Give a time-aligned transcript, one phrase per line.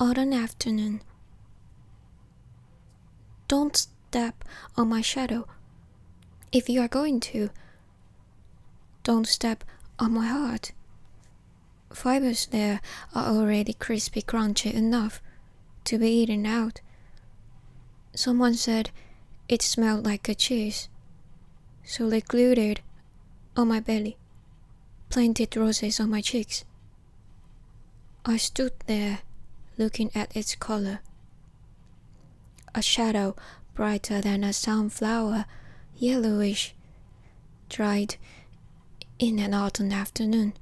[0.00, 1.02] autumn afternoon.
[3.48, 4.44] Don't step
[4.76, 5.48] on my shadow.
[6.52, 7.50] If you are going to,
[9.02, 9.64] don't step
[9.98, 10.70] on my heart.
[11.92, 12.80] Fibers there
[13.12, 15.20] are already crispy crunchy enough
[15.84, 16.80] to be eaten out.
[18.14, 18.90] Someone said
[19.48, 20.88] it smelled like a cheese,
[21.82, 22.82] so they glued it
[23.56, 24.16] on my belly,
[25.10, 26.64] planted roses on my cheeks.
[28.24, 29.20] I stood there
[29.78, 31.00] looking at its color.
[32.74, 33.34] A shadow
[33.74, 35.46] brighter than a sunflower,
[35.96, 36.74] yellowish,
[37.68, 38.16] dried
[39.18, 40.52] in an autumn afternoon.